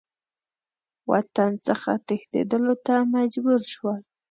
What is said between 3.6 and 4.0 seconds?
شول.